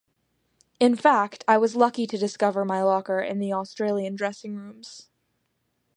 In 0.79 0.95
fact, 0.95 1.43
I 1.47 1.59
was 1.59 1.75
lucky 1.75 2.07
to 2.07 2.17
discover 2.17 2.65
my 2.65 2.81
locker 2.81 3.19
in 3.21 3.37
the 3.37 3.53
Australian 3.53 4.15
dressing 4.15 4.55
rooms. 4.55 5.09